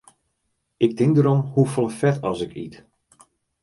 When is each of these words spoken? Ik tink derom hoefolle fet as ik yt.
Ik 0.85 0.95
tink 0.97 1.13
derom 1.15 1.39
hoefolle 1.53 1.91
fet 1.99 2.17
as 2.29 2.39
ik 2.45 2.53
yt. 2.65 2.75